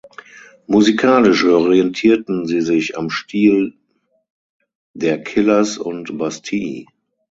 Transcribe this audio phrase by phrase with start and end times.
[0.65, 3.75] Musikalisch orientierten sie sich am Stil
[4.95, 6.87] der Killers und Bastille.